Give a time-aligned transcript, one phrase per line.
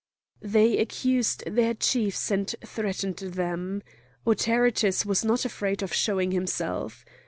[0.41, 3.83] They accused their chiefs and threatened them.
[4.25, 7.05] Autaritus was not afraid of showing himself.